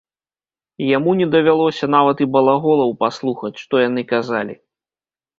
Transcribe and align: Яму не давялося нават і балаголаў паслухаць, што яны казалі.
Яму 0.97 1.11
не 1.19 1.25
давялося 1.35 1.89
нават 1.95 2.23
і 2.25 2.27
балаголаў 2.35 2.93
паслухаць, 3.03 3.53
што 3.65 3.83
яны 3.83 4.01
казалі. 4.13 4.57